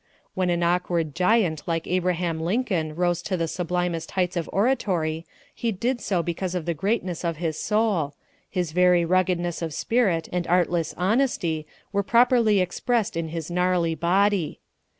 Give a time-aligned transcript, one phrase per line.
[0.33, 5.71] When an awkward giant like Abraham Lincoln rose to the sublimest heights of oratory he
[5.71, 8.15] did so because of the greatness of his soul
[8.49, 14.59] his very ruggedness of spirit and artless honesty were properly expressed in his gnarly body.